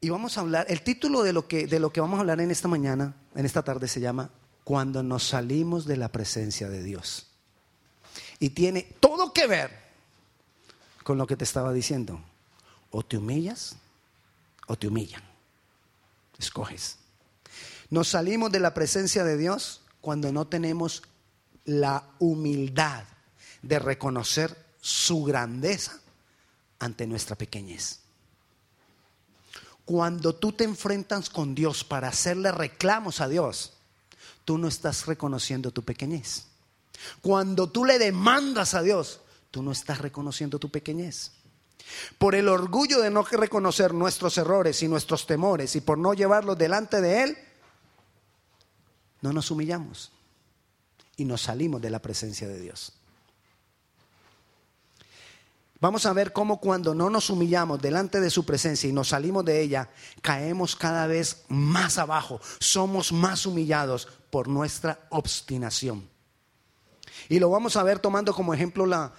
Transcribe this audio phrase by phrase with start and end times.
[0.00, 2.40] Y vamos a hablar, el título de lo, que, de lo que vamos a hablar
[2.40, 4.30] en esta mañana, en esta tarde, se llama
[4.62, 7.26] Cuando nos salimos de la presencia de Dios.
[8.38, 9.88] Y tiene todo que ver
[11.02, 12.20] con lo que te estaba diciendo.
[12.90, 13.76] O te humillas
[14.68, 15.22] o te humillan.
[16.38, 16.98] Escoges.
[17.90, 21.02] Nos salimos de la presencia de Dios cuando no tenemos
[21.64, 23.04] la humildad
[23.62, 25.98] de reconocer su grandeza
[26.78, 28.00] ante nuestra pequeñez.
[29.88, 33.72] Cuando tú te enfrentas con Dios para hacerle reclamos a Dios,
[34.44, 36.44] tú no estás reconociendo tu pequeñez.
[37.22, 41.32] Cuando tú le demandas a Dios, tú no estás reconociendo tu pequeñez.
[42.18, 46.58] Por el orgullo de no reconocer nuestros errores y nuestros temores y por no llevarlos
[46.58, 47.38] delante de Él,
[49.22, 50.12] no nos humillamos
[51.16, 52.92] y nos salimos de la presencia de Dios.
[55.80, 59.44] Vamos a ver cómo cuando no nos humillamos delante de su presencia y nos salimos
[59.44, 59.90] de ella,
[60.22, 66.08] caemos cada vez más abajo, somos más humillados por nuestra obstinación.
[67.28, 69.12] Y lo vamos a ver tomando como ejemplo la,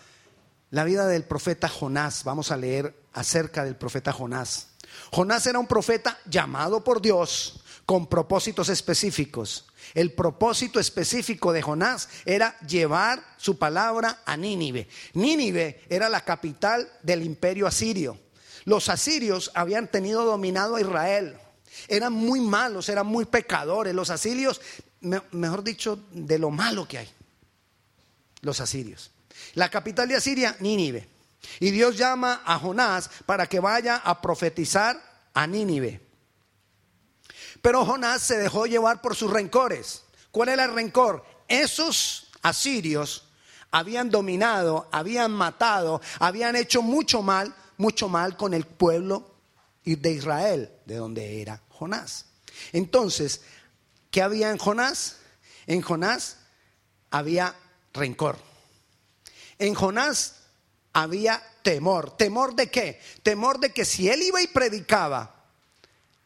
[0.70, 2.24] la vida del profeta Jonás.
[2.26, 4.68] Vamos a leer acerca del profeta Jonás.
[5.12, 9.69] Jonás era un profeta llamado por Dios con propósitos específicos.
[9.94, 14.88] El propósito específico de Jonás era llevar su palabra a Nínive.
[15.14, 18.18] Nínive era la capital del imperio asirio.
[18.66, 21.38] Los asirios habían tenido dominado a Israel.
[21.88, 23.96] Eran muy malos, eran muy pecadores.
[23.96, 24.62] Los asirios,
[25.32, 27.10] mejor dicho, de lo malo que hay.
[28.42, 29.12] Los asirios.
[29.56, 31.08] La capital de Asiria, Nínive.
[31.60, 35.02] Y Dios llama a Jonás para que vaya a profetizar
[35.34, 36.09] a Nínive.
[37.62, 40.04] Pero Jonás se dejó llevar por sus rencores.
[40.32, 41.26] ¿Cuál era el rencor?
[41.48, 43.26] Esos asirios
[43.72, 49.36] habían dominado, habían matado, habían hecho mucho mal, mucho mal con el pueblo
[49.84, 52.26] de Israel, de donde era Jonás.
[52.72, 53.42] Entonces,
[54.12, 55.18] ¿qué había en Jonás?
[55.68, 56.38] En Jonás
[57.10, 57.56] había
[57.94, 58.38] rencor.
[59.58, 60.36] En Jonás
[60.94, 62.16] había temor.
[62.18, 63.02] ¿Temor de qué?
[63.24, 65.44] Temor de que si él iba y predicaba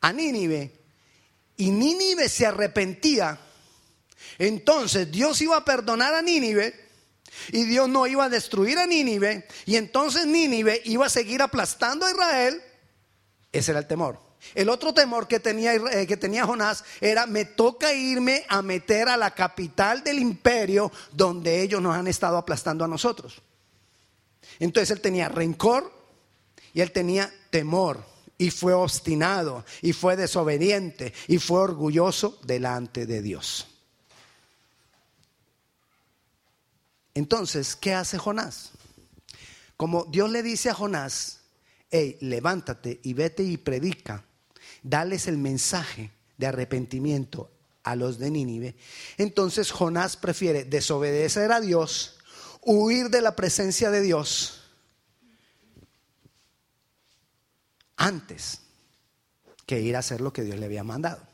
[0.01, 0.82] a Nínive,
[1.63, 3.39] y Nínive se arrepentía,
[4.37, 6.73] entonces Dios iba a perdonar a Nínive
[7.53, 12.05] y Dios no iba a destruir a Nínive y entonces Nínive iba a seguir aplastando
[12.05, 12.61] a Israel.
[13.49, 14.19] Ese era el temor.
[14.53, 19.07] El otro temor que tenía, eh, que tenía Jonás era, me toca irme a meter
[19.07, 23.41] a la capital del imperio donde ellos nos han estado aplastando a nosotros.
[24.59, 25.93] Entonces él tenía rencor
[26.73, 28.12] y él tenía temor
[28.43, 33.67] y fue obstinado y fue desobediente y fue orgulloso delante de Dios.
[37.13, 38.71] Entonces, ¿qué hace Jonás?
[39.77, 41.39] Como Dios le dice a Jonás,
[41.89, 44.25] hey, levántate y vete y predica,
[44.81, 47.49] dales el mensaje de arrepentimiento
[47.83, 48.75] a los de Nínive.
[49.17, 52.17] Entonces Jonás prefiere desobedecer a Dios,
[52.61, 54.62] huir de la presencia de Dios
[57.97, 58.59] antes
[59.65, 61.25] que ir a hacer lo que Dios le había mandado.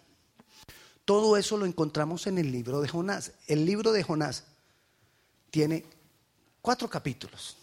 [1.06, 3.32] Todo eso lo encontramos en el libro de Jonás.
[3.48, 4.44] El libro de Jonás
[5.50, 5.84] tiene
[6.62, 7.58] cuatro capítulos.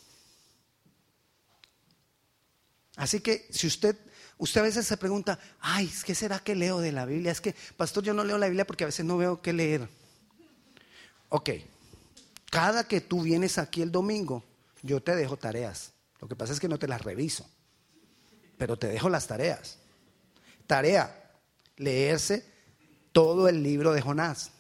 [2.97, 3.97] Así que si usted,
[4.39, 7.31] usted a veces se pregunta, ay, ¿qué será que leo de la Biblia?
[7.31, 9.89] Es que, pastor, yo no leo la Biblia porque a veces no veo qué leer.
[11.29, 11.51] Ok,
[12.51, 14.43] cada que tú vienes aquí el domingo,
[14.83, 15.93] yo te dejo tareas.
[16.21, 17.47] Lo que pasa es que no te las reviso
[18.57, 19.79] pero te dejo las tareas.
[20.67, 21.33] Tarea,
[21.77, 22.45] leerse
[23.13, 24.51] todo el libro de Jonás.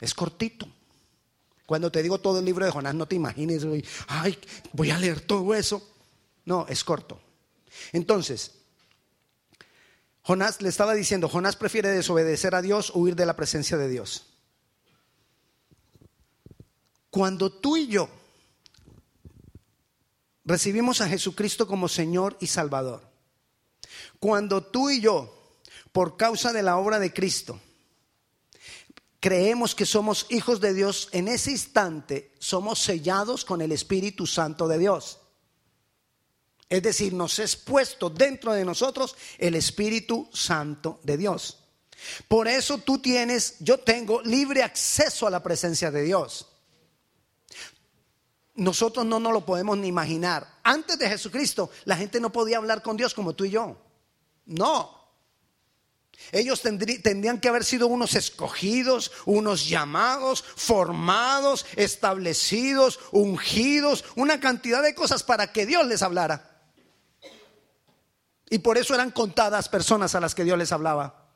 [0.00, 0.66] Es cortito.
[1.66, 3.64] Cuando te digo todo el libro de Jonás, no te imagines,
[4.08, 4.36] ay,
[4.72, 5.86] voy a leer todo eso.
[6.44, 7.20] No, es corto.
[7.92, 8.52] Entonces,
[10.22, 14.26] Jonás le estaba diciendo, Jonás prefiere desobedecer a Dios, huir de la presencia de Dios.
[17.10, 18.08] Cuando tú y yo
[20.44, 23.02] recibimos a Jesucristo como Señor y Salvador.
[24.18, 25.34] Cuando tú y yo,
[25.92, 27.60] por causa de la obra de Cristo,
[29.18, 34.68] creemos que somos hijos de Dios, en ese instante somos sellados con el Espíritu Santo
[34.68, 35.18] de Dios.
[36.68, 41.58] Es decir, nos es puesto dentro de nosotros el Espíritu Santo de Dios.
[42.28, 46.46] Por eso tú tienes, yo tengo libre acceso a la presencia de Dios
[48.54, 50.46] nosotros no nos lo podemos ni imaginar.
[50.62, 53.76] Antes de Jesucristo, la gente no podía hablar con Dios como tú y yo.
[54.46, 55.00] No.
[56.32, 64.94] Ellos tendrían que haber sido unos escogidos, unos llamados, formados, establecidos, ungidos, una cantidad de
[64.94, 66.50] cosas para que Dios les hablara.
[68.50, 71.30] Y por eso eran contadas personas a las que Dios les hablaba.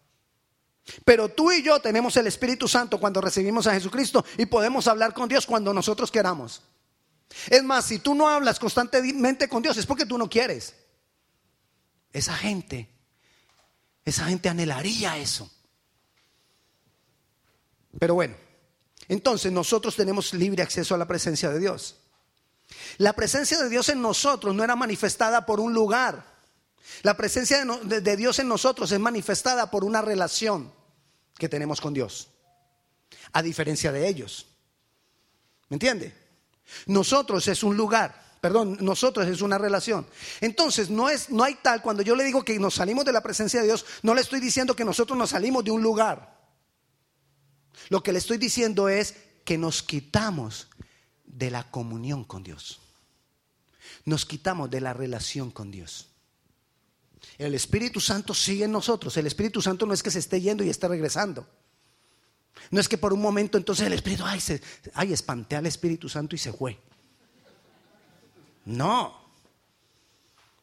[1.05, 5.15] Pero tú y yo tenemos el Espíritu Santo cuando recibimos a Jesucristo y podemos hablar
[5.15, 6.63] con Dios cuando nosotros queramos.
[7.49, 10.75] Es más, si tú no hablas constantemente con Dios es porque tú no quieres.
[12.13, 12.89] Esa gente,
[14.05, 15.51] esa gente anhelaría eso.
[17.99, 18.37] Pero bueno,
[19.09, 21.97] entonces nosotros tenemos libre acceso a la presencia de Dios.
[22.99, 26.35] La presencia de Dios en nosotros no era manifestada por un lugar.
[27.03, 30.73] La presencia de, Dios en nosotros es manifestada por una relación
[31.37, 32.29] que tenemos con Dios.
[33.33, 34.47] A diferencia de ellos.
[35.69, 36.24] ¿Me entiende?
[36.87, 38.23] Nosotros es un lugar.
[38.41, 40.07] Perdón, nosotros es una relación.
[40.41, 43.23] Entonces, no, es, no hay tal, cuando yo le digo que nos salimos de la
[43.23, 46.39] presencia de Dios, no le estoy diciendo que nosotros nos salimos de un lugar.
[47.89, 49.15] Lo que le estoy diciendo es
[49.45, 50.69] que nos quitamos
[51.25, 52.81] de la comunión con Dios.
[54.05, 56.09] Nos quitamos de la relación con Dios.
[57.39, 59.17] El Espíritu Santo sigue en nosotros.
[59.17, 61.49] El Espíritu Santo no es que se esté yendo y esté regresando.
[62.71, 64.61] No es que por un momento entonces el Espíritu, ay, se,
[64.95, 66.79] ay espanté al Espíritu Santo y se fue.
[68.65, 69.23] No.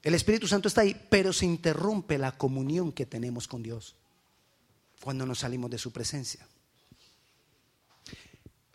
[0.04, 3.96] El Espíritu Santo está ahí, pero se interrumpe la comunión que tenemos con Dios
[5.02, 6.48] cuando nos salimos de su presencia.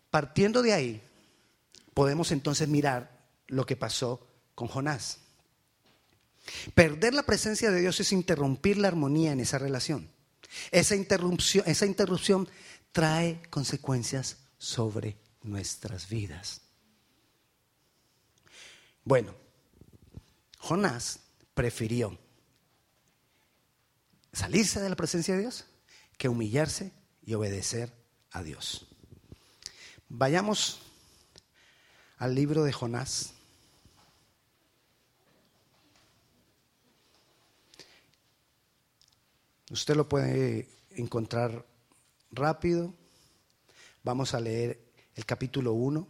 [0.09, 1.01] Partiendo de ahí,
[1.93, 4.25] podemos entonces mirar lo que pasó
[4.55, 5.19] con Jonás.
[6.73, 10.09] Perder la presencia de Dios es interrumpir la armonía en esa relación.
[10.71, 12.47] Esa interrupción, esa interrupción
[12.91, 16.61] trae consecuencias sobre nuestras vidas.
[19.03, 19.33] Bueno,
[20.59, 21.19] Jonás
[21.53, 22.17] prefirió
[24.33, 25.65] salirse de la presencia de Dios
[26.17, 26.91] que humillarse
[27.25, 27.93] y obedecer
[28.31, 28.87] a Dios.
[30.09, 30.79] Vayamos
[32.17, 33.33] al libro de Jonás.
[39.69, 41.65] Usted lo puede encontrar
[42.37, 42.93] rápido.
[44.03, 44.79] Vamos a leer
[45.15, 46.07] el capítulo 1.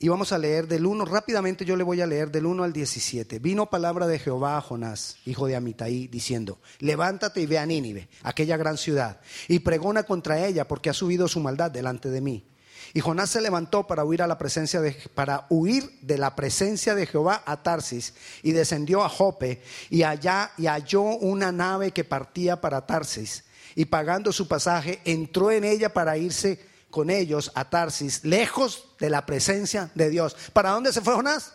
[0.00, 2.72] Y vamos a leer del 1, rápidamente yo le voy a leer del 1 al
[2.72, 3.38] 17.
[3.38, 8.08] Vino palabra de Jehová a Jonás, hijo de Amitai, diciendo, levántate y ve a Nínive,
[8.24, 12.48] aquella gran ciudad, y pregona contra ella, porque ha subido su maldad delante de mí.
[12.94, 16.94] Y Jonás se levantó para huir a la presencia de para huir de la presencia
[16.94, 22.04] de Jehová a Tarsis y descendió a Jope y allá y halló una nave que
[22.04, 23.44] partía para Tarsis
[23.74, 29.08] y pagando su pasaje entró en ella para irse con ellos a Tarsis, lejos de
[29.08, 30.36] la presencia de Dios.
[30.52, 31.54] ¿Para dónde se fue Jonás?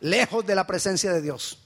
[0.00, 1.58] Lejos de la presencia de Dios.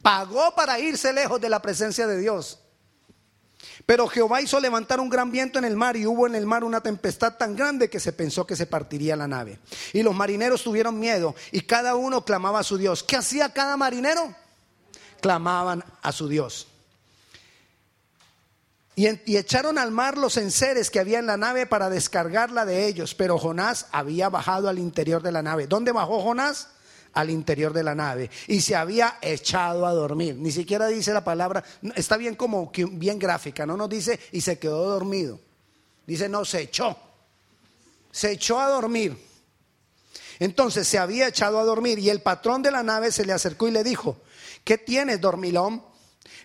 [0.00, 2.60] Pagó para irse lejos de la presencia de Dios.
[3.86, 6.64] Pero Jehová hizo levantar un gran viento en el mar y hubo en el mar
[6.64, 9.58] una tempestad tan grande que se pensó que se partiría la nave.
[9.92, 13.02] Y los marineros tuvieron miedo y cada uno clamaba a su Dios.
[13.02, 14.34] ¿Qué hacía cada marinero?
[15.20, 16.68] Clamaban a su Dios.
[18.96, 23.14] Y, echaron al mar los enseres que había en la nave para descargarla de ellos,
[23.14, 25.66] pero Jonás había bajado al interior de la nave.
[25.66, 26.68] ¿Dónde bajó Jonás?
[27.14, 28.30] Al interior de la nave.
[28.48, 30.36] Y se había echado a dormir.
[30.36, 31.62] Ni siquiera dice la palabra,
[31.94, 35.40] está bien como bien gráfica, no nos dice y se quedó dormido.
[36.06, 36.96] Dice, no, se echó.
[38.10, 39.16] Se echó a dormir.
[40.38, 43.68] Entonces se había echado a dormir y el patrón de la nave se le acercó
[43.68, 44.18] y le dijo,
[44.64, 45.82] ¿qué tienes, dormilón?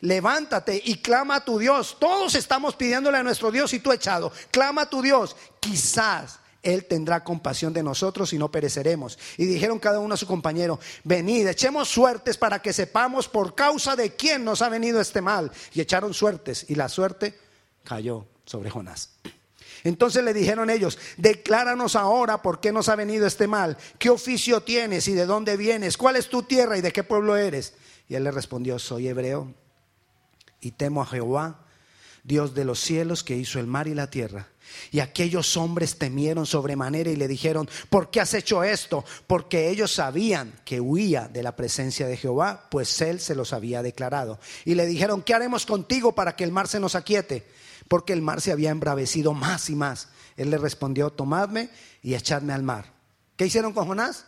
[0.02, 1.98] levántate y clama a tu Dios.
[2.00, 4.32] Todos estamos pidiéndole a nuestro Dios y tú echado.
[4.52, 5.36] Clama a tu Dios.
[5.60, 9.18] Quizás Él tendrá compasión de nosotros y no pereceremos.
[9.38, 13.96] Y dijeron cada uno a su compañero, venid, echemos suertes para que sepamos por causa
[13.96, 15.52] de quién nos ha venido este mal.
[15.74, 17.38] Y echaron suertes y la suerte
[17.84, 19.12] cayó sobre Jonás.
[19.84, 24.62] Entonces le dijeron ellos, decláranos ahora por qué nos ha venido este mal, qué oficio
[24.62, 27.74] tienes y de dónde vienes, cuál es tu tierra y de qué pueblo eres.
[28.10, 29.54] Y él le respondió, soy hebreo
[30.60, 31.66] y temo a Jehová,
[32.24, 34.48] Dios de los cielos, que hizo el mar y la tierra.
[34.92, 39.06] Y aquellos hombres temieron sobremanera y le dijeron, ¿por qué has hecho esto?
[39.28, 43.82] Porque ellos sabían que huía de la presencia de Jehová, pues él se los había
[43.82, 44.40] declarado.
[44.66, 47.48] Y le dijeron, ¿qué haremos contigo para que el mar se nos aquiete?
[47.88, 50.10] Porque el mar se había embravecido más y más.
[50.38, 51.70] Él le respondió, tomadme
[52.02, 52.94] y echadme al mar.
[53.36, 54.26] ¿Qué hicieron con Jonás?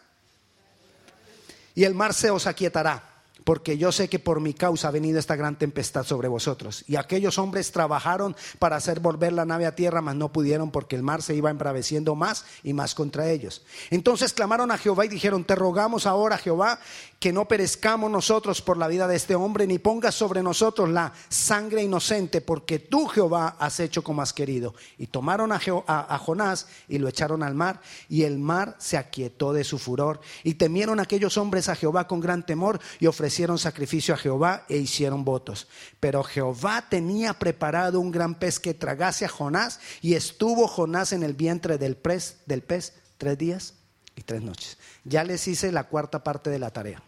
[1.76, 3.11] Y el mar se os aquietará
[3.44, 6.84] porque yo sé que por mi causa ha venido esta gran tempestad sobre vosotros.
[6.88, 10.96] Y aquellos hombres trabajaron para hacer volver la nave a tierra, mas no pudieron porque
[10.96, 13.64] el mar se iba embraveciendo más y más contra ellos.
[13.90, 16.80] Entonces clamaron a Jehová y dijeron, te rogamos ahora, Jehová,
[17.20, 21.14] que no perezcamos nosotros por la vida de este hombre, ni pongas sobre nosotros la
[21.30, 24.74] sangre inocente, porque tú, Jehová, has hecho como has querido.
[24.98, 29.64] Y tomaron a, Jonás y lo echaron al mar, y el mar se aquietó de
[29.64, 30.20] su furor.
[30.44, 34.78] Y temieron aquellos hombres a Jehová con gran temor, y ofrecieron sacrificio a Jehová e
[34.78, 35.68] hicieron votos.
[36.00, 41.24] Pero Jehová tenía preparado un gran pez que tragase a Jonás, y estuvo Jonás en
[41.24, 43.74] el vientre del pez, del pez tres días
[44.16, 44.78] y tres noches.
[45.04, 47.02] Ya les hice la cuarta parte de la tarea.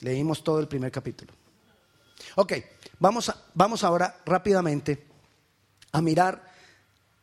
[0.00, 1.32] Leímos todo el primer capítulo.
[2.36, 2.52] Ok,
[2.98, 5.06] vamos, vamos ahora rápidamente
[5.92, 6.52] a mirar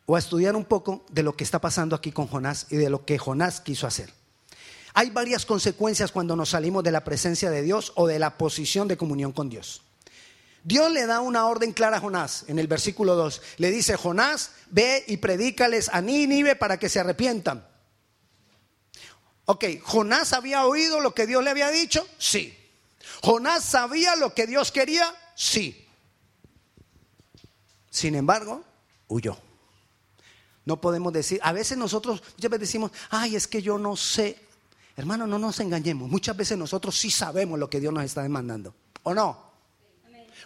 [0.06, 2.90] o a estudiar un poco de lo que está pasando aquí con Jonás y de
[2.90, 4.12] lo que Jonás quiso hacer.
[4.98, 8.88] Hay varias consecuencias cuando nos salimos de la presencia de Dios o de la posición
[8.88, 9.82] de comunión con Dios.
[10.64, 13.42] Dios le da una orden clara a Jonás en el versículo 2.
[13.58, 17.68] Le dice, Jonás, ve y predícales a Nínive para que se arrepientan.
[19.44, 22.08] Ok, ¿Jonás había oído lo que Dios le había dicho?
[22.16, 22.56] Sí.
[23.22, 25.14] ¿Jonás sabía lo que Dios quería?
[25.34, 25.86] Sí.
[27.90, 28.64] Sin embargo,
[29.08, 29.36] huyó.
[30.64, 34.45] No podemos decir, a veces nosotros veces decimos, ay, es que yo no sé.
[34.96, 36.08] Hermano, no nos engañemos.
[36.08, 38.74] Muchas veces nosotros sí sabemos lo que Dios nos está demandando.
[39.02, 39.46] ¿O no?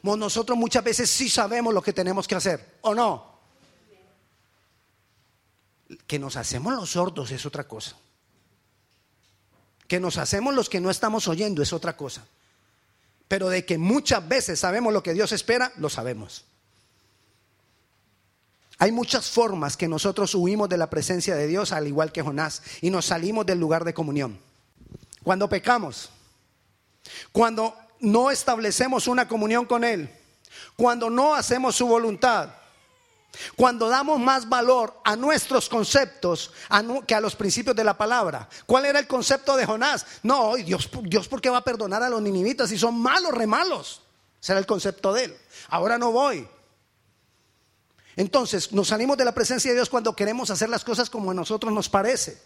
[0.02, 2.78] Nosotros muchas veces sí sabemos lo que tenemos que hacer.
[2.80, 3.38] ¿O no?
[6.06, 7.96] Que nos hacemos los sordos es otra cosa.
[9.86, 12.26] Que nos hacemos los que no estamos oyendo es otra cosa.
[13.28, 16.44] Pero de que muchas veces sabemos lo que Dios espera, lo sabemos.
[18.80, 22.62] Hay muchas formas que nosotros huimos de la presencia de Dios, al igual que Jonás,
[22.80, 24.40] y nos salimos del lugar de comunión.
[25.22, 26.08] Cuando pecamos,
[27.30, 30.08] cuando no establecemos una comunión con Él,
[30.76, 32.54] cuando no hacemos su voluntad,
[33.54, 36.50] cuando damos más valor a nuestros conceptos
[37.06, 38.48] que a los principios de la palabra.
[38.64, 40.06] ¿Cuál era el concepto de Jonás?
[40.22, 44.00] No, Dios, Dios ¿por qué va a perdonar a los ninivitas si son malos, remalos?
[44.42, 45.36] Ese era el concepto de él.
[45.68, 46.48] Ahora no voy.
[48.16, 51.34] Entonces, nos salimos de la presencia de Dios cuando queremos hacer las cosas como a
[51.34, 52.38] nosotros nos parece.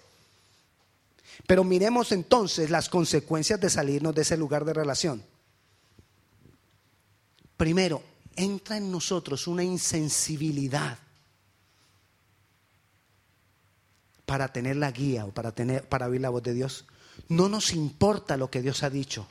[1.47, 5.23] Pero miremos entonces las consecuencias de salirnos de ese lugar de relación.
[7.56, 8.02] Primero,
[8.37, 10.99] entra en nosotros una insensibilidad
[14.26, 16.87] para tener la guía o para, tener, para oír la voz de Dios.
[17.28, 19.26] No nos importa lo que Dios ha dicho.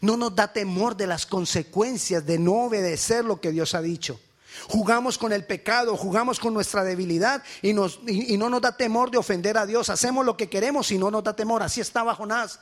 [0.00, 4.20] No nos da temor de las consecuencias de no obedecer lo que Dios ha dicho.
[4.68, 9.56] Jugamos con el pecado, jugamos con nuestra debilidad y, no nos da temor de ofender
[9.58, 9.90] a Dios.
[9.90, 11.62] Hacemos lo que queremos y no nos da temor.
[11.62, 12.60] Así estaba Jonás.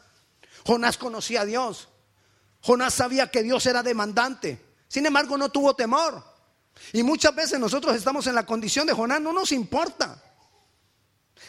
[0.67, 1.89] Jonás conocía a Dios.
[2.61, 4.61] Jonás sabía que Dios era demandante.
[4.89, 6.23] Sin embargo, no tuvo temor.
[6.93, 10.23] Y muchas veces nosotros estamos en la condición de Jonás, no nos importa.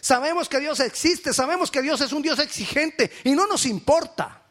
[0.01, 4.43] Sabemos que Dios existe, sabemos que Dios es un Dios exigente y no nos importa.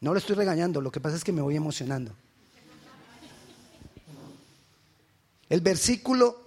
[0.00, 2.14] No le estoy regañando, lo que pasa es que me voy emocionando.
[5.52, 6.40] El versículo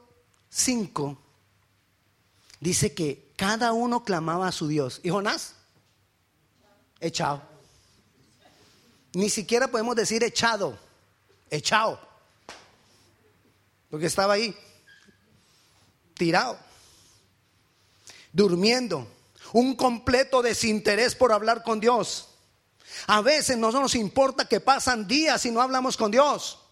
[0.49, 1.15] 5
[2.59, 4.99] dice que cada uno clamaba a su Dios.
[5.03, 5.53] ¿Y Jonás?
[6.99, 7.43] Echado.
[9.13, 10.75] Ni siquiera podemos decir echado,
[11.51, 11.99] echado.
[13.91, 14.57] Porque estaba ahí,
[16.15, 16.57] tirado,
[18.33, 19.07] durmiendo,
[19.53, 22.29] un completo desinterés por hablar con Dios.
[23.05, 26.64] A veces no nos importa que pasan días y no hablamos con Dios.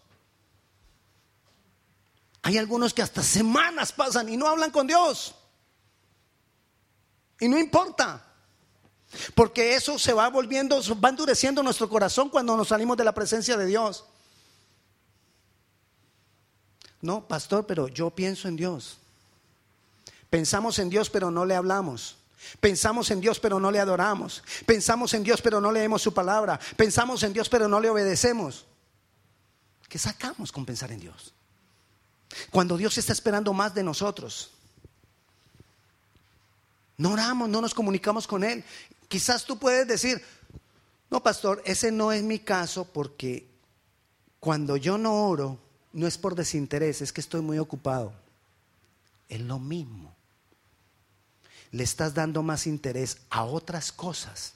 [2.44, 5.34] Hay algunos que hasta semanas pasan y no hablan con Dios.
[7.40, 8.22] Y no importa.
[9.34, 13.56] Porque eso se va volviendo, va endureciendo nuestro corazón cuando nos salimos de la presencia
[13.56, 14.04] de Dios.
[17.00, 18.98] No, pastor, pero yo pienso en Dios.
[20.28, 22.18] Pensamos en Dios, pero no le hablamos.
[22.60, 24.42] Pensamos en Dios, pero no le adoramos.
[24.66, 26.60] Pensamos en Dios, pero no leemos su palabra.
[26.76, 28.66] Pensamos en Dios, pero no le obedecemos.
[29.88, 31.32] ¿Qué sacamos con pensar en Dios?
[32.50, 34.50] Cuando Dios está esperando más de nosotros.
[36.96, 38.64] No oramos, no nos comunicamos con Él.
[39.08, 40.22] Quizás tú puedes decir,
[41.10, 43.48] no, pastor, ese no es mi caso porque
[44.40, 45.58] cuando yo no oro,
[45.92, 48.12] no es por desinterés, es que estoy muy ocupado.
[49.28, 50.14] Es lo mismo.
[51.70, 54.54] Le estás dando más interés a otras cosas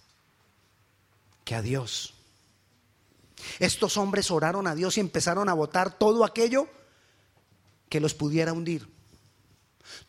[1.45, 2.15] que a Dios.
[3.59, 6.69] Estos hombres oraron a Dios y empezaron a votar todo aquello
[7.89, 8.89] que los pudiera hundir.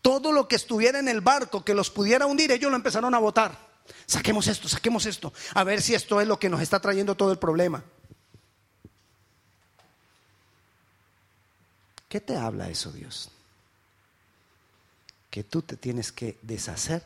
[0.02, 3.20] Todo lo que estuviera en el barco que los pudiera hundir, ellos lo empezaron a
[3.20, 3.70] votar.
[4.06, 5.34] Saquemos esto, saquemos esto.
[5.54, 7.84] A ver si esto es lo que nos está trayendo todo el problema.
[12.08, 13.30] ¿Qué te habla eso, Dios?
[15.30, 17.04] Que tú te tienes que deshacer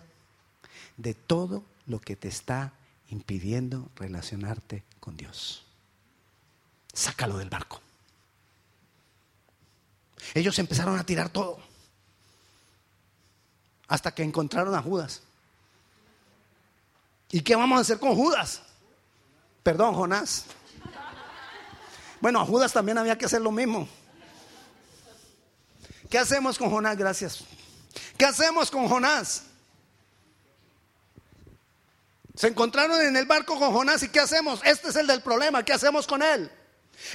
[0.98, 2.74] de todo lo que te está
[3.10, 5.66] impidiendo relacionarte con Dios.
[6.94, 7.83] Sácalo del barco.
[10.34, 11.60] Ellos empezaron a tirar todo.
[13.88, 15.22] Hasta que encontraron a Judas.
[17.30, 18.62] ¿Y qué vamos a hacer con Judas?
[19.62, 20.46] Perdón, Jonás.
[22.22, 23.88] Bueno, a Judas también había que hacer lo mismo.
[26.10, 26.98] ¿Qué hacemos con Jonás?
[26.98, 27.44] Gracias.
[28.18, 29.44] ¿Qué hacemos con Jonás?
[32.36, 34.62] Se encontraron en el barco con Jonás y ¿qué hacemos?
[34.64, 36.52] Este es el del problema, ¿qué hacemos con él?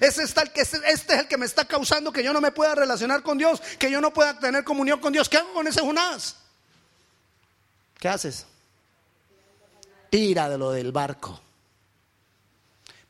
[0.00, 3.61] Este es el que me está causando que yo no me pueda relacionar con Dios,
[3.78, 5.28] que yo no pueda tener comunión con Dios.
[5.28, 6.37] ¿Qué hago con ese Jonás?
[7.99, 8.47] ¿Qué haces?
[10.11, 11.40] Tira de lo del barco.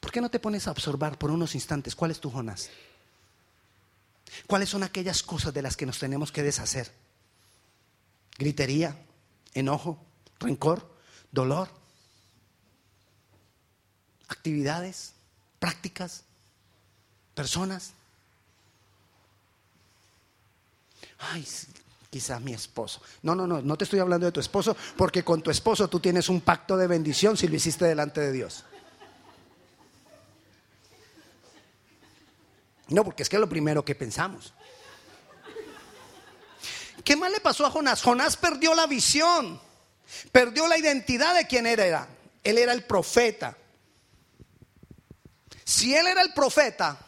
[0.00, 2.70] ¿Por qué no te pones a observar por unos instantes cuál es tu Jonás?
[4.46, 6.90] ¿Cuáles son aquellas cosas de las que nos tenemos que deshacer?
[8.38, 8.96] Gritería,
[9.52, 10.02] enojo,
[10.38, 10.88] rencor,
[11.32, 11.68] dolor,
[14.28, 15.14] actividades,
[15.58, 16.24] prácticas,
[17.38, 17.92] personas.
[21.20, 21.46] Ay,
[22.10, 23.00] quizás mi esposo.
[23.22, 26.00] No, no, no, no te estoy hablando de tu esposo, porque con tu esposo tú
[26.00, 28.64] tienes un pacto de bendición si lo hiciste delante de Dios.
[32.88, 34.52] No, porque es que es lo primero que pensamos.
[37.04, 38.02] ¿Qué más le pasó a Jonás?
[38.02, 39.60] Jonás perdió la visión,
[40.32, 42.08] perdió la identidad de quién era.
[42.42, 43.56] Él era el profeta.
[45.62, 47.04] Si él era el profeta,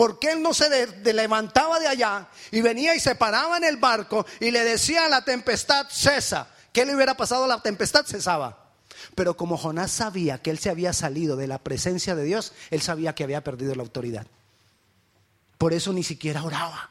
[0.00, 3.76] ¿por qué él no se levantaba de allá y venía y se paraba en el
[3.76, 6.48] barco y le decía a la tempestad, cesa?
[6.72, 8.06] ¿Qué le hubiera pasado a la tempestad?
[8.06, 8.70] Cesaba.
[9.14, 12.80] Pero como Jonás sabía que él se había salido de la presencia de Dios, él
[12.80, 14.26] sabía que había perdido la autoridad.
[15.58, 16.88] Por eso ni siquiera oraba.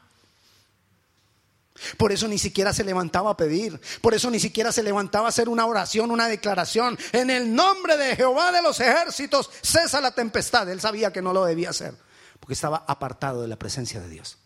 [1.96, 3.80] Por eso ni siquiera se levantaba a pedir.
[4.02, 6.96] Por eso ni siquiera se levantaba a hacer una oración, una declaración.
[7.10, 10.70] En el nombre de Jehová de los ejércitos, cesa la tempestad.
[10.70, 12.08] Él sabía que no lo debía hacer.
[12.40, 14.38] Porque estaba apartado de la presencia de Dios.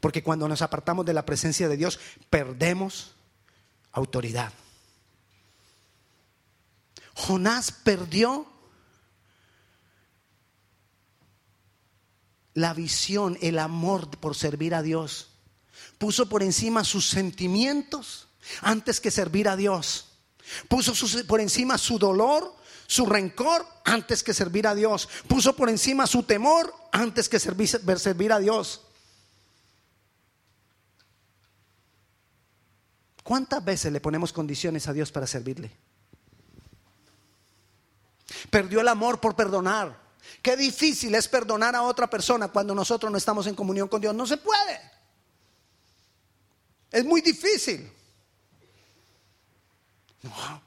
[0.00, 3.12] Porque cuando nos apartamos de la presencia de Dios, perdemos
[3.92, 4.52] autoridad.
[7.14, 8.46] Jonás perdió
[12.54, 15.28] la visión, el amor por servir a Dios.
[15.98, 18.28] Puso por encima sus sentimientos
[18.60, 20.06] antes que servir a Dios.
[20.68, 20.94] Puso
[21.26, 22.54] por encima su dolor,
[22.86, 25.08] su rencor antes que servir a Dios.
[25.28, 27.68] Puso por encima su temor antes que servir,
[27.98, 28.82] servir a Dios.
[33.22, 35.70] ¿Cuántas veces le ponemos condiciones a Dios para servirle?
[38.50, 39.98] Perdió el amor por perdonar.
[40.42, 44.14] Qué difícil es perdonar a otra persona cuando nosotros no estamos en comunión con Dios.
[44.14, 44.80] No se puede.
[46.90, 47.90] Es muy difícil.
[50.22, 50.62] No,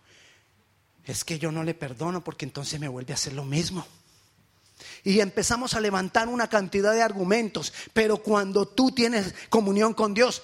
[1.08, 3.86] es que yo no le perdono porque entonces me vuelve a hacer lo mismo.
[5.04, 10.44] Y empezamos a levantar una cantidad de argumentos, pero cuando tú tienes comunión con Dios,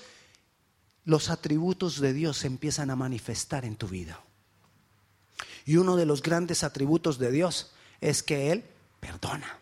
[1.05, 4.21] los atributos de Dios se empiezan a manifestar en tu vida.
[5.65, 8.63] Y uno de los grandes atributos de Dios es que Él
[8.99, 9.59] perdona.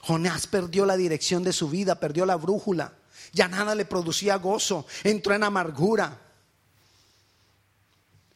[0.00, 2.94] Jonás perdió la dirección de su vida, perdió la brújula.
[3.32, 6.18] Ya nada le producía gozo, entró en amargura.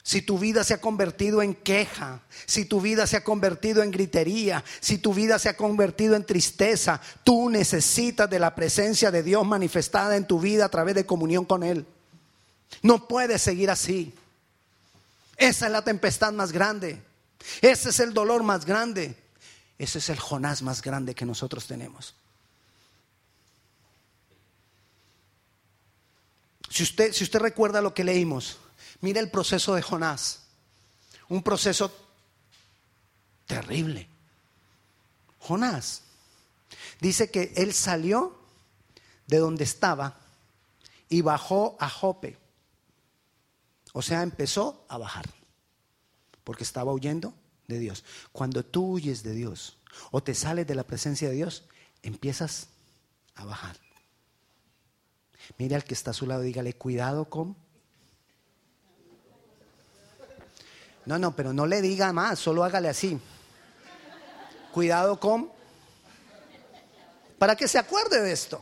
[0.05, 3.93] Si tu vida se ha convertido en queja, si tu vida se ha convertido en
[3.93, 9.23] gritería, si tu vida se ha convertido en tristeza, tú necesitas de la presencia de
[9.23, 11.87] Dios manifestada en tu vida a través de comunión con Él.
[12.83, 14.13] No puedes seguir así.
[15.37, 17.01] Esa es la tempestad más grande.
[17.61, 19.17] Ese es el dolor más grande.
[19.79, 22.15] Ese es el Jonás más grande que nosotros tenemos.
[26.73, 28.57] Si usted, si usted recuerda lo que leímos,
[29.03, 30.41] mire el proceso de Jonás.
[31.29, 31.93] Un proceso
[33.47, 34.09] terrible.
[35.39, 36.01] Jonás
[36.99, 38.39] dice que él salió
[39.27, 40.17] de donde estaba
[41.11, 42.39] y bajó a Jope.
[43.93, 45.29] O sea, empezó a bajar,
[46.43, 47.35] porque estaba huyendo
[47.69, 48.03] de Dios.
[48.33, 49.77] Cuando tú huyes de Dios
[50.11, 51.65] o te sales de la presencia de Dios,
[52.03, 52.69] empiezas
[53.35, 53.77] a bajar.
[55.59, 57.57] Mire al que está a su lado, dígale, cuidado con...
[61.05, 63.19] No, no, pero no le diga más, solo hágale así.
[64.73, 65.51] Cuidado con...
[67.39, 68.61] Para que se acuerde de esto.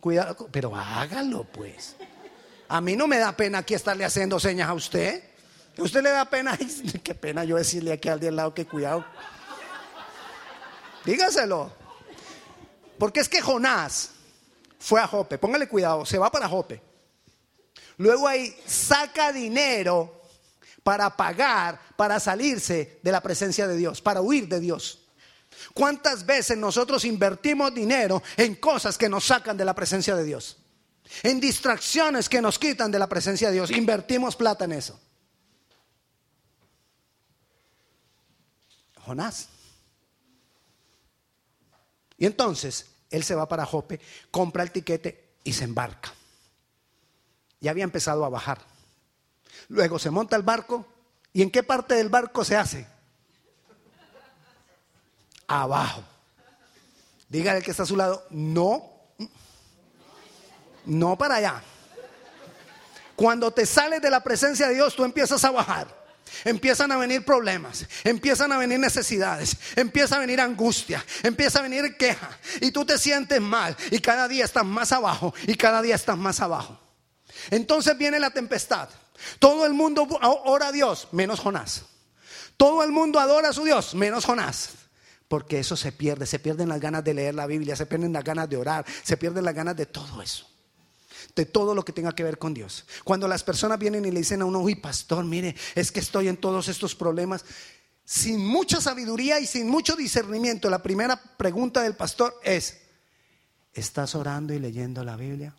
[0.00, 1.96] Cuidado, pero hágalo pues.
[2.68, 5.22] A mí no me da pena aquí estarle haciendo señas a usted.
[5.76, 6.58] ¿A usted le da pena?
[7.04, 9.04] qué pena yo decirle aquí al de al lado que cuidado.
[11.04, 11.72] Dígaselo.
[12.98, 14.12] Porque es que Jonás
[14.80, 15.38] fue a Jope.
[15.38, 16.82] Póngale cuidado, se va para Jope.
[17.98, 20.22] Luego ahí saca dinero
[20.82, 25.06] para pagar, para salirse de la presencia de Dios, para huir de Dios.
[25.74, 30.56] ¿Cuántas veces nosotros invertimos dinero en cosas que nos sacan de la presencia de Dios?
[31.22, 33.70] En distracciones que nos quitan de la presencia de Dios.
[33.70, 34.98] Invertimos plata en eso.
[39.04, 39.48] Jonás.
[42.16, 46.12] Y entonces él se va para Jope, compra el tiquete y se embarca.
[47.60, 48.60] Ya había empezado a bajar.
[49.68, 50.86] Luego se monta el barco.
[51.32, 52.86] ¿Y en qué parte del barco se hace?
[55.46, 56.02] Abajo.
[57.28, 58.90] Dígale que está a su lado, no,
[60.86, 61.62] no para allá.
[63.14, 65.99] Cuando te sales de la presencia de Dios, tú empiezas a bajar.
[66.44, 71.96] Empiezan a venir problemas, empiezan a venir necesidades, empieza a venir angustia, empieza a venir
[71.96, 75.94] queja y tú te sientes mal y cada día estás más abajo y cada día
[75.94, 76.78] estás más abajo.
[77.50, 78.88] Entonces viene la tempestad.
[79.38, 81.84] Todo el mundo ora a Dios, menos Jonás.
[82.56, 84.70] Todo el mundo adora a su Dios, menos Jonás.
[85.28, 88.24] Porque eso se pierde, se pierden las ganas de leer la Biblia, se pierden las
[88.24, 90.49] ganas de orar, se pierden las ganas de todo eso
[91.34, 92.86] de todo lo que tenga que ver con Dios.
[93.04, 96.28] Cuando las personas vienen y le dicen a uno, uy, pastor, mire, es que estoy
[96.28, 97.44] en todos estos problemas,
[98.04, 102.80] sin mucha sabiduría y sin mucho discernimiento, la primera pregunta del pastor es,
[103.72, 105.54] ¿estás orando y leyendo la Biblia?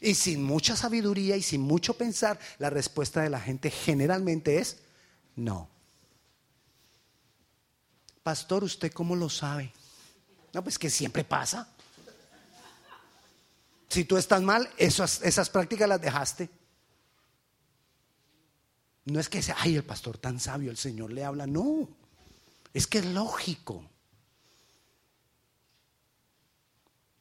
[0.00, 4.78] Y sin mucha sabiduría y sin mucho pensar, la respuesta de la gente generalmente es
[5.36, 5.68] no.
[8.22, 9.72] Pastor, ¿usted cómo lo sabe?
[10.52, 11.68] No, pues que siempre pasa.
[13.90, 16.48] Si tú estás mal, esas, prácticas las dejaste.
[19.06, 21.48] No es que sea, ay, el pastor tan sabio, el Señor le habla.
[21.48, 21.88] No,
[22.72, 23.84] es que es lógico.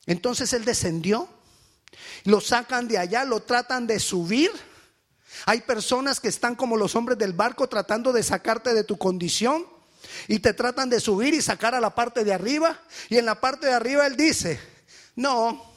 [0.06, 1.28] Entonces él descendió,
[2.26, 4.52] lo sacan de allá, lo tratan de subir.
[5.48, 9.66] Hay personas que están como los hombres del barco tratando de sacarte de tu condición
[10.28, 12.80] y te tratan de subir y sacar a la parte de arriba.
[13.10, 14.60] Y en la parte de arriba él dice,
[15.16, 15.69] no,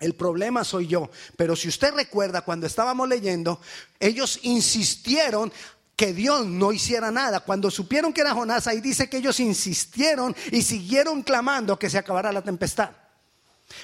[0.00, 1.10] el problema soy yo.
[1.36, 3.60] Pero si usted recuerda, cuando estábamos leyendo,
[4.00, 5.52] ellos insistieron
[5.96, 7.40] que Dios no hiciera nada.
[7.40, 11.98] Cuando supieron que era Jonás, ahí dice que ellos insistieron y siguieron clamando que se
[11.98, 12.90] acabara la tempestad.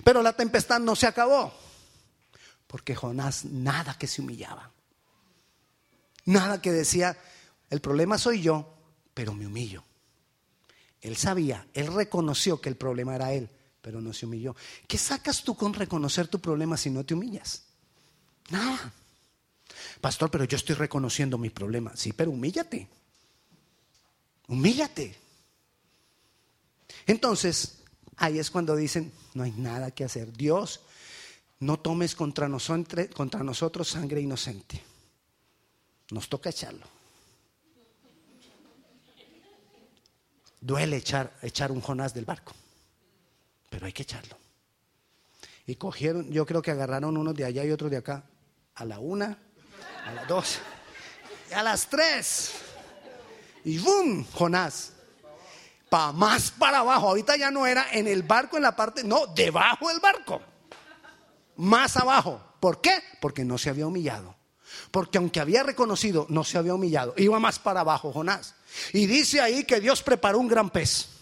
[0.05, 1.53] Pero la tempestad no se acabó.
[2.67, 4.71] Porque Jonás nada que se humillaba.
[6.25, 7.17] Nada que decía,
[7.69, 8.77] el problema soy yo,
[9.13, 9.85] pero me humillo.
[11.01, 13.51] Él sabía, él reconoció que el problema era él
[13.85, 14.57] pero no se humilló.
[14.89, 17.65] ¿Qué sacas tú con reconocer tu problema si no te humillas?
[18.49, 18.95] Nada.
[20.01, 21.95] Pastor, pero yo estoy reconociendo mi problema.
[21.95, 22.89] Sí, pero humíllate.
[24.49, 25.15] Humíllate.
[27.07, 27.83] Entonces,
[28.17, 30.33] ahí es cuando dicen, no hay nada que hacer.
[30.33, 30.81] Dios,
[31.61, 34.83] no tomes contra, nosotros, sangre inocente.
[36.11, 36.87] Nos toca echarlo.
[40.59, 42.55] Duele echar un Jonás del barco
[43.71, 44.37] pero hay que echarlo.
[45.67, 48.25] Y cogieron, yo creo que agarraron unos de allá y otros de acá,
[48.75, 49.39] a la una,
[50.05, 50.59] a las dos,
[51.55, 52.53] a las tres.
[53.65, 54.25] Y ¡bum!
[54.33, 54.93] Jonás.
[55.89, 57.09] Pa más para abajo.
[57.09, 60.43] Ahorita ya no era en el barco, en la parte, no, debajo del barco.
[61.57, 62.43] Más abajo.
[62.61, 63.03] ¿Por qué?
[63.21, 64.35] Porque no se había humillado.
[64.91, 67.15] Porque aunque había reconocido, no se había humillado.
[67.17, 68.55] Iba más para abajo Jonás.
[68.93, 71.14] Y dice ahí que Dios preparó un gran pez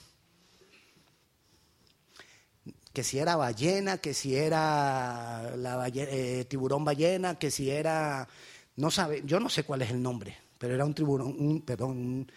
[2.92, 5.52] que si era ballena, que si era
[5.94, 8.28] eh, tiburón ballena, que si era,
[8.76, 12.30] no sabe, yo no sé cuál es el nombre, pero era un tiburón, un, perdón,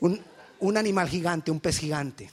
[0.00, 2.30] un animal gigante, un pez gigante.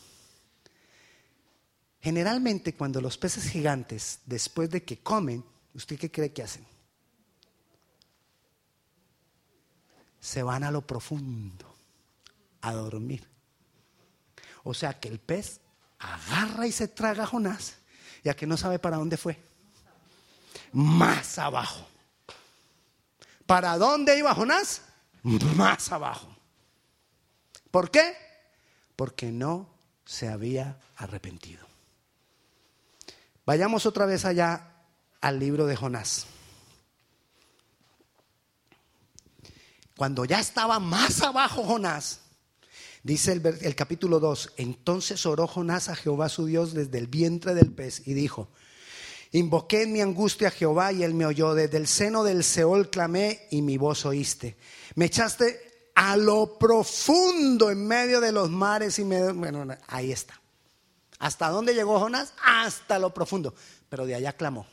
[2.06, 6.64] Generalmente cuando los peces gigantes, después de que comen, ¿usted qué cree que hacen?
[10.20, 11.66] Se van a lo profundo,
[12.62, 13.28] a dormir.
[14.64, 15.62] O sea que el pez
[16.14, 17.76] agarra y se traga Jonás,
[18.24, 19.40] ya que no sabe para dónde fue.
[20.72, 21.88] Más abajo.
[23.46, 24.82] ¿Para dónde iba Jonás?
[25.24, 26.36] Más abajo.
[27.72, 28.16] ¿Por qué?
[28.96, 29.70] Porque no
[30.06, 31.66] se había arrepentido.
[33.46, 34.72] Vayamos otra vez allá
[35.22, 36.26] al libro de Jonás.
[39.98, 42.22] Cuando ya estaba más abajo Jonás,
[43.06, 47.72] Dice el, capítulo 2, entonces oró Jonás a Jehová su Dios desde el vientre del
[47.72, 48.48] pez y dijo,
[49.32, 51.54] Invoqué en mi angustia a Jehová y él me oyó.
[51.54, 54.58] Desde el seno del Seol clamé y mi voz oíste.
[54.96, 59.34] Me echaste a lo profundo en medio de los mares y me...
[59.34, 60.42] Bueno, ahí está.
[61.20, 62.34] ¿Hasta dónde llegó Jonás?
[62.44, 63.54] Hasta lo profundo.
[63.88, 64.66] Pero de allá clamó.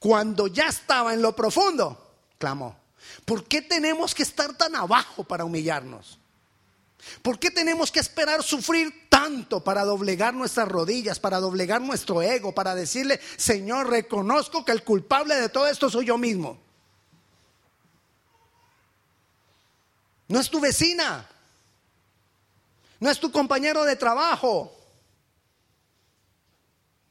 [0.00, 2.76] Cuando ya estaba en lo profundo, clamó.
[3.24, 6.19] ¿Por qué tenemos que estar tan abajo para humillarnos?
[7.22, 12.54] ¿Por qué tenemos que esperar sufrir tanto para doblegar nuestras rodillas, para doblegar nuestro ego,
[12.54, 16.58] para decirle, Señor, reconozco que el culpable de todo esto soy yo mismo?
[20.28, 21.28] No es tu vecina,
[23.00, 24.76] no es tu compañero de trabajo,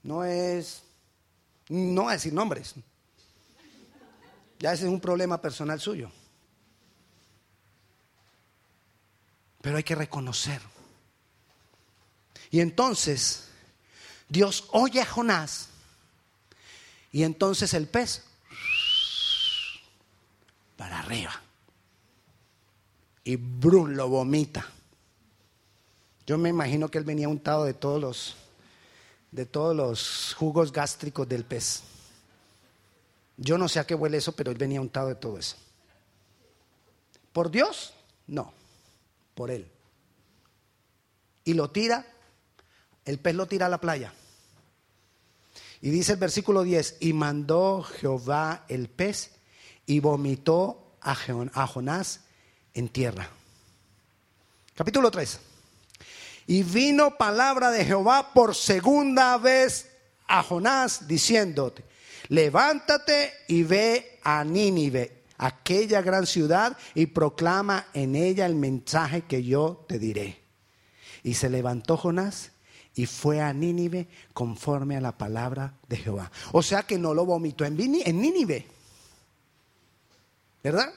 [0.03, 0.81] no es,
[1.67, 2.75] no voy a decir nombres,
[4.59, 6.11] ya ese es un problema personal suyo.
[9.61, 10.61] Pero hay que reconocer.
[12.51, 13.49] Y entonces
[14.27, 15.69] Dios oye a Jonás
[17.11, 18.23] y entonces el pez
[20.77, 21.41] para arriba.
[23.23, 24.65] Y Brun lo vomita.
[26.25, 28.35] Yo me imagino que él venía untado de todos los
[29.31, 31.83] de todos los jugos gástricos del pez.
[33.37, 35.55] Yo no sé a qué huele eso, pero él venía untado de todo eso.
[37.31, 37.93] ¿Por Dios?
[38.27, 38.53] No,
[39.39, 39.71] por él.
[41.45, 42.05] Y lo tira,
[43.05, 44.13] el pez lo tira a la playa.
[45.79, 49.31] Y dice el versículo 10, y mandó Jehová el pez
[49.85, 52.19] y vomitó a Jonás
[52.73, 53.29] en tierra.
[54.75, 55.39] Capítulo 3.
[56.47, 59.89] Y vino palabra de Jehová por segunda vez
[60.27, 61.85] a Jonás diciéndote,
[62.27, 69.43] levántate y ve a Nínive, aquella gran ciudad, y proclama en ella el mensaje que
[69.43, 70.43] yo te diré.
[71.23, 72.51] Y se levantó Jonás
[72.93, 76.31] y fue a Nínive conforme a la palabra de Jehová.
[76.51, 78.67] O sea que no lo vomitó en Nínive.
[80.63, 80.93] ¿Verdad?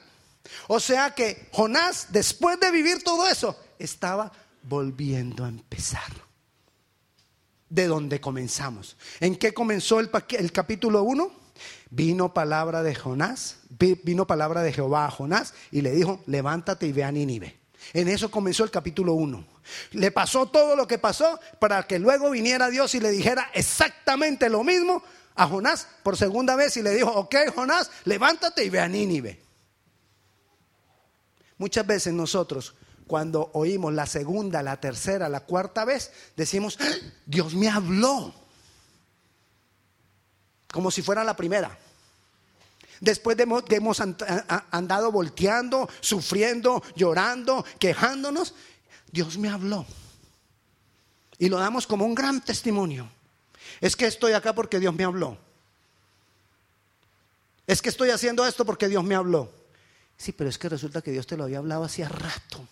[0.67, 4.31] O sea que Jonás, después de vivir todo eso, estaba
[4.63, 6.11] volviendo a empezar
[7.69, 8.97] de donde comenzamos.
[9.19, 11.42] ¿En qué comenzó el, el capítulo 1?
[11.89, 13.57] Vino palabra de Jonás,
[14.03, 17.59] vino palabra de Jehová a Jonás y le dijo, levántate y ve a Nínive.
[17.93, 19.45] En eso comenzó el capítulo 1.
[19.91, 24.49] Le pasó todo lo que pasó para que luego viniera Dios y le dijera exactamente
[24.49, 25.03] lo mismo
[25.35, 29.41] a Jonás por segunda vez y le dijo, ok Jonás, levántate y ve a Nínive.
[31.57, 32.75] Muchas veces nosotros
[33.07, 36.85] cuando oímos la segunda, la tercera, la cuarta vez, decimos, ¡Ah!
[37.25, 38.33] Dios me habló.
[40.73, 41.77] Como si fuera la primera.
[42.99, 48.55] Después de hemos andado volteando, sufriendo, llorando, quejándonos,
[49.11, 49.85] Dios me habló.
[51.37, 53.07] Y lo damos como un gran testimonio.
[53.81, 55.37] Es que estoy acá porque Dios me habló.
[57.67, 59.51] Es que estoy haciendo esto porque Dios me habló.
[60.17, 62.67] Sí, pero es que resulta que Dios te lo había hablado hacía rato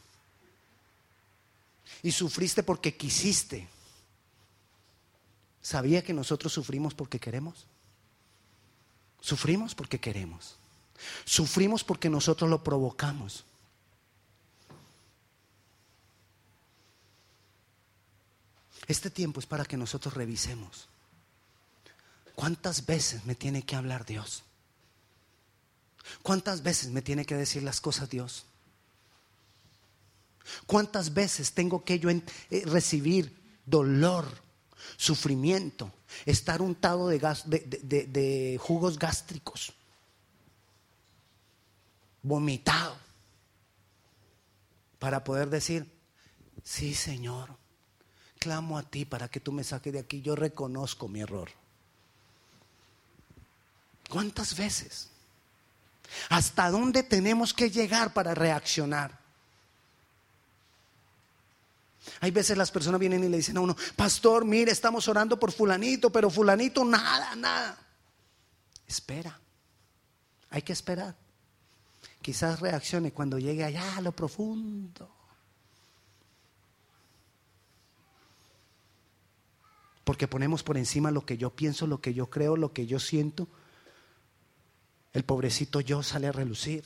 [2.02, 3.68] y sufriste porque quisiste.
[5.62, 7.68] ¿Sabía que nosotros sufrimos porque queremos?
[9.22, 10.56] Sufrimos porque queremos.
[11.24, 13.46] Sufrimos porque nosotros lo provocamos.
[18.88, 20.90] Este tiempo es para que nosotros revisemos.
[22.36, 24.44] ¿Cuántas veces me tiene que hablar Dios?
[26.24, 28.46] ¿Cuántas veces me tiene que decir las cosas Dios?
[30.66, 32.24] ¿Cuántas veces tengo que yo eh,
[32.66, 34.28] recibir dolor,
[34.98, 35.92] sufrimiento,
[36.26, 39.74] estar untado de, de jugos gástricos,
[42.24, 42.96] vomitado,
[45.00, 45.92] para poder decir,
[46.64, 47.50] sí Señor,
[48.40, 51.50] clamo a ti para que tú me saques de aquí, yo reconozco mi error.
[54.10, 55.10] ¿Cuántas veces?
[56.30, 59.21] ¿Hasta dónde tenemos que llegar para reaccionar?
[62.20, 65.52] Hay veces las personas vienen y le dicen a uno, pastor, mire, estamos orando por
[65.52, 67.78] fulanito, pero fulanito nada, nada.
[68.88, 69.40] Espera,
[70.50, 71.16] hay que esperar.
[72.22, 75.10] Quizás reaccione cuando llegue allá a lo profundo.
[80.04, 83.00] Porque ponemos por encima lo que yo pienso, lo que yo creo, lo que yo
[83.00, 83.48] siento.
[85.14, 86.84] El pobrecito yo sale a relucir.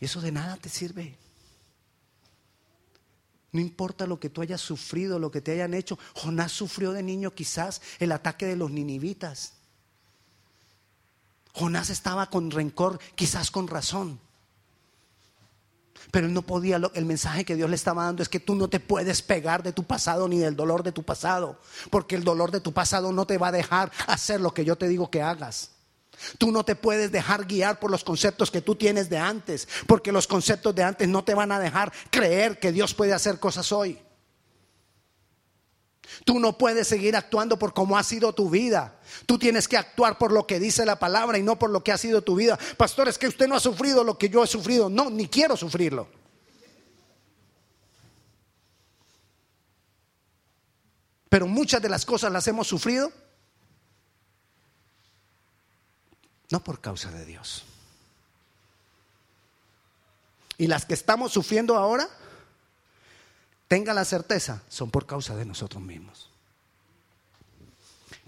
[0.00, 1.18] Y eso de nada te sirve.
[3.52, 5.98] No importa lo que tú hayas sufrido, lo que te hayan hecho.
[6.14, 9.54] Jonás sufrió de niño quizás el ataque de los ninivitas.
[11.54, 14.20] Jonás estaba con rencor, quizás con razón.
[16.10, 18.68] Pero él no podía, el mensaje que Dios le estaba dando es que tú no
[18.68, 22.50] te puedes pegar de tu pasado ni del dolor de tu pasado, porque el dolor
[22.50, 25.22] de tu pasado no te va a dejar hacer lo que yo te digo que
[25.22, 25.72] hagas.
[26.38, 30.12] Tú no te puedes dejar guiar por los conceptos que tú tienes de antes, porque
[30.12, 33.72] los conceptos de antes no te van a dejar creer que Dios puede hacer cosas
[33.72, 33.98] hoy.
[36.24, 38.98] Tú no puedes seguir actuando por cómo ha sido tu vida.
[39.26, 41.92] Tú tienes que actuar por lo que dice la palabra y no por lo que
[41.92, 42.58] ha sido tu vida.
[42.76, 44.88] Pastor, es que usted no ha sufrido lo que yo he sufrido.
[44.88, 46.08] No, ni quiero sufrirlo.
[51.28, 53.12] Pero muchas de las cosas las hemos sufrido
[56.50, 57.64] no por causa de Dios.
[60.56, 62.08] Y las que estamos sufriendo ahora
[63.68, 66.30] tenga la certeza, son por causa de nosotros mismos.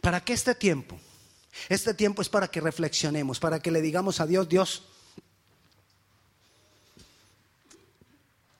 [0.00, 0.98] ¿Para qué este tiempo?
[1.68, 4.84] Este tiempo es para que reflexionemos, para que le digamos a Dios, Dios,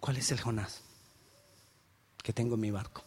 [0.00, 0.80] ¿cuál es el Jonás
[2.22, 3.04] que tengo en mi barco?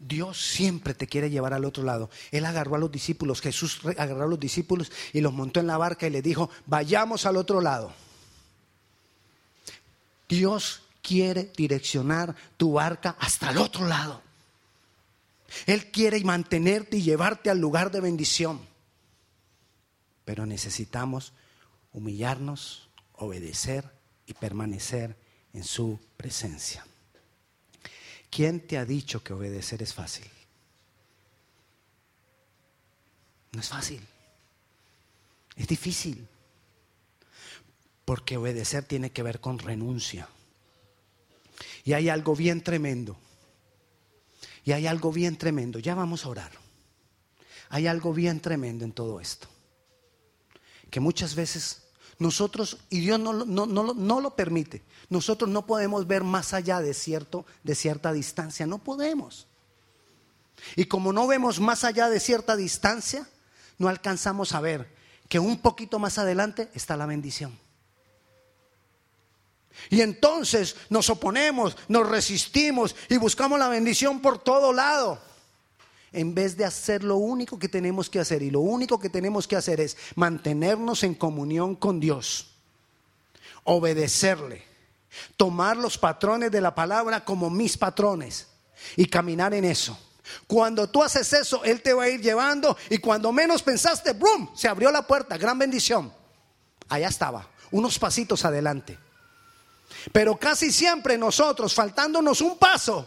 [0.00, 2.10] Dios siempre te quiere llevar al otro lado.
[2.30, 5.76] Él agarró a los discípulos, Jesús agarró a los discípulos y los montó en la
[5.76, 7.92] barca y le dijo, vayamos al otro lado.
[10.28, 14.22] Dios quiere direccionar tu barca hasta el otro lado.
[15.66, 18.60] Él quiere mantenerte y llevarte al lugar de bendición.
[20.24, 21.32] Pero necesitamos
[21.92, 23.90] humillarnos, obedecer
[24.26, 25.16] y permanecer
[25.54, 26.86] en su presencia.
[28.30, 30.28] ¿Quién te ha dicho que obedecer es fácil?
[33.52, 34.06] No es fácil.
[35.56, 36.26] Es difícil.
[38.04, 40.28] Porque obedecer tiene que ver con renuncia.
[41.84, 43.18] Y hay algo bien tremendo.
[44.64, 45.78] Y hay algo bien tremendo.
[45.78, 46.52] Ya vamos a orar.
[47.70, 49.48] Hay algo bien tremendo en todo esto.
[50.90, 51.87] Que muchas veces
[52.18, 56.92] nosotros, y Dios no, no, no, lo permite, nosotros no podemos ver más allá de,
[56.92, 58.66] cierto, de cierta distancia.
[58.66, 59.46] No podemos.
[60.74, 63.28] Y como no vemos más allá de cierta distancia,
[63.78, 64.92] no alcanzamos a ver
[65.28, 67.56] que un poquito más adelante está la bendición.
[69.90, 75.22] Y entonces nos oponemos, nos resistimos y buscamos la bendición por todo lado.
[76.12, 78.42] En vez de hacer lo único que tenemos que hacer.
[78.42, 82.54] Y lo único que tenemos que hacer es mantenernos en comunión con Dios.
[83.64, 84.64] Obedecerle.
[85.36, 88.48] Tomar los patrones de la palabra como mis patrones.
[88.96, 89.98] Y caminar en eso.
[90.46, 92.76] Cuando tú haces eso, Él te va a ir llevando.
[92.90, 94.48] Y cuando menos pensaste, ¡brum!
[94.54, 95.36] Se abrió la puerta.
[95.36, 96.12] Gran bendición.
[96.88, 97.48] Allá estaba.
[97.70, 98.98] Unos pasitos adelante.
[100.12, 103.06] Pero casi siempre nosotros, faltándonos un paso,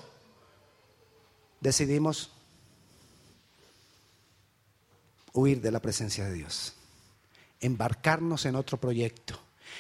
[1.60, 2.32] decidimos
[5.34, 6.74] huir de la presencia de Dios,
[7.60, 9.40] embarcarnos en otro proyecto,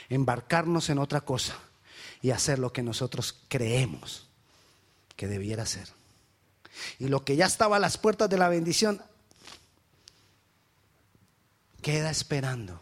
[0.10, 1.58] embarcarnos en otra cosa
[2.22, 4.28] y hacer lo que nosotros creemos
[5.16, 5.88] que debiera ser.
[7.00, 9.02] Y lo que ya estaba a las puertas de la bendición
[11.82, 12.82] queda esperando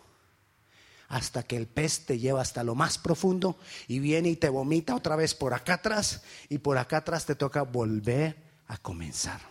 [1.08, 4.96] hasta que el pez te lleva hasta lo más profundo y viene y te vomita
[4.96, 9.42] otra vez por acá atrás y por acá atrás te toca volver a comenzar.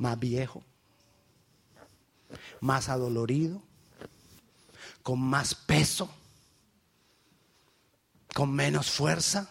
[0.00, 0.64] Más viejo,
[2.60, 3.62] más adolorido,
[5.04, 6.10] con más peso,
[8.34, 9.48] con menos fuerza.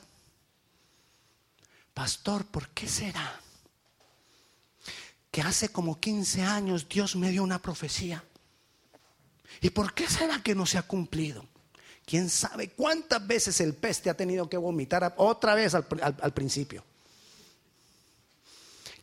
[1.93, 3.39] Pastor, ¿por qué será?
[5.31, 8.23] que hace como 15 años Dios me dio una profecía.
[9.62, 11.45] ¿Y por qué será que no se ha cumplido?
[12.05, 16.83] ¿Quién sabe cuántas veces el peste ha tenido que vomitar otra vez al, al principio?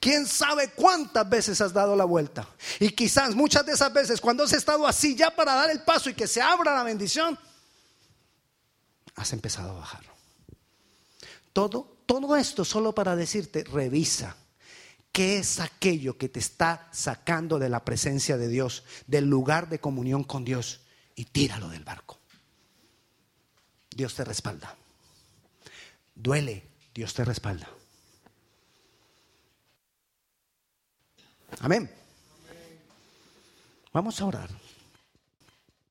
[0.06, 2.48] ¿Quién sabe cuántas veces has dado la vuelta?
[2.78, 6.08] Y quizás muchas de esas veces cuando has estado así ya para dar el paso
[6.08, 7.36] y que se abra la bendición,
[9.16, 10.04] has empezado a bajar.
[11.52, 14.36] Todo, todo esto solo para decirte, revisa
[15.10, 19.80] ¿Qué es aquello que te está sacando de la presencia de Dios, del lugar de
[19.80, 20.82] comunión con Dios?
[21.16, 22.20] Y tíralo del barco.
[23.90, 24.76] Dios te respalda.
[26.14, 26.62] Duele,
[26.94, 27.75] Dios te respalda.
[31.60, 31.90] Amén.
[33.92, 34.65] Vamos a orar.